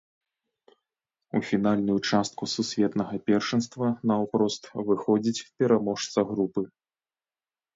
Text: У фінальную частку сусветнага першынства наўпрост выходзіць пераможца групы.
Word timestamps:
У 1.39 1.41
фінальную 1.49 1.97
частку 2.09 2.43
сусветнага 2.55 3.15
першынства 3.27 3.91
наўпрост 4.13 4.63
выходзіць 4.91 5.45
пераможца 5.61 6.19
групы. 6.33 6.61